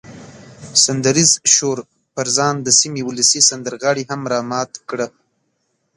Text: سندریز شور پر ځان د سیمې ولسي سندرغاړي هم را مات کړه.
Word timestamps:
سندریز 0.83 1.31
شور 1.53 1.77
پر 2.13 2.27
ځان 2.37 2.55
د 2.61 2.67
سیمې 2.79 3.01
ولسي 3.05 3.41
سندرغاړي 3.49 4.03
هم 4.11 4.21
را 4.31 4.39
مات 4.51 4.71
کړه. 4.89 5.07